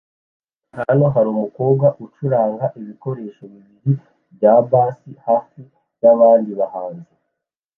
[0.77, 3.91] Hano harumukobwa ucuranga ibikoresho bibiri
[4.33, 5.61] bya bass hafi
[6.01, 7.13] yabandi bahanzi